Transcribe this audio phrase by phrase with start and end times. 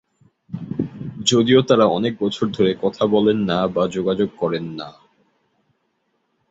[1.25, 4.89] যদিও তারা অনেক বছর ধরে কথা বলেন না বা যোগাযোগ করেন না।